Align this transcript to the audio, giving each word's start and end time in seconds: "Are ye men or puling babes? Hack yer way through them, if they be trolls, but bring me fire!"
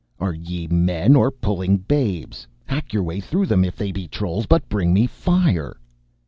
"Are 0.19 0.33
ye 0.33 0.65
men 0.65 1.15
or 1.15 1.29
puling 1.29 1.77
babes? 1.77 2.47
Hack 2.65 2.91
yer 2.91 3.03
way 3.03 3.19
through 3.19 3.45
them, 3.45 3.63
if 3.63 3.75
they 3.75 3.91
be 3.91 4.07
trolls, 4.07 4.47
but 4.47 4.67
bring 4.67 4.95
me 4.95 5.05
fire!" 5.05 5.77